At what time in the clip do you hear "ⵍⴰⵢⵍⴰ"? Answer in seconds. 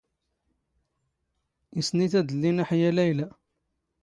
2.97-3.27